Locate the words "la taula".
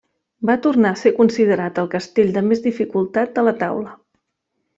3.51-3.95